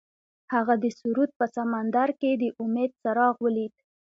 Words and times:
هغه 0.53 0.73
د 0.83 0.85
سرود 0.99 1.29
په 1.39 1.45
سمندر 1.55 2.09
کې 2.19 2.31
د 2.41 2.43
امید 2.63 2.91
څراغ 3.01 3.35
ولید. 3.45 3.73